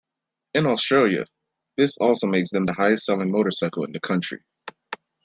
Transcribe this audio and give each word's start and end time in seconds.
In 0.55 0.65
Australia 0.65 1.27
this 1.77 1.95
also 1.97 2.25
makes 2.25 2.49
them 2.49 2.65
the 2.65 2.73
highest 2.73 3.05
selling 3.05 3.31
motorcycle 3.31 3.83
in 3.85 3.91
the 3.91 3.99
country. 3.99 4.41